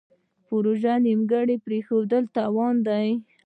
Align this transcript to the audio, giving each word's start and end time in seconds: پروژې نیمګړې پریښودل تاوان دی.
پروژې 0.47 0.95
نیمګړې 1.05 1.55
پریښودل 1.65 2.23
تاوان 2.35 2.75
دی. 2.87 3.07